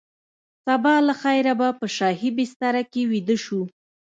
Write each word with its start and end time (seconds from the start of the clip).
سبا 0.67 0.95
له 1.07 1.13
خیره 1.21 1.53
به 1.59 1.67
په 1.79 1.85
شاهي 1.97 2.29
بستره 2.37 2.81
کې 2.91 3.01
ویده 3.11 3.35
شو. 3.45 3.61